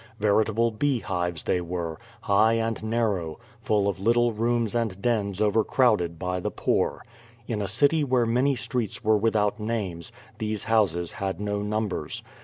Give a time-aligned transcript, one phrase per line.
[0.19, 6.17] Veritable beehives they were, high and narrow, full of little rooms and dens over crowded
[6.17, 7.03] by the poor.
[7.47, 12.23] In a city where many streets were without names, these houses had no numbers.